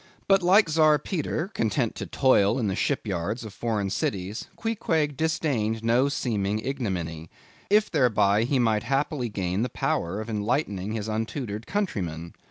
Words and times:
But 0.27 0.41
like 0.41 0.67
Czar 0.67 0.97
Peter 0.97 1.49
content 1.49 1.93
to 1.97 2.07
toil 2.07 2.57
in 2.57 2.65
the 2.65 2.75
shipyards 2.75 3.43
of 3.45 3.53
foreign 3.53 3.91
cities, 3.91 4.47
Queequeg 4.55 5.15
disdained 5.15 5.83
no 5.83 6.09
seeming 6.09 6.57
ignominy, 6.59 7.29
if 7.69 7.91
thereby 7.91 8.41
he 8.45 8.57
might 8.57 8.81
happily 8.81 9.29
gain 9.29 9.61
the 9.61 9.69
power 9.69 10.19
of 10.19 10.27
enlightening 10.27 10.93
his 10.93 11.07
untutored 11.07 11.67
countrymen. 11.67 12.33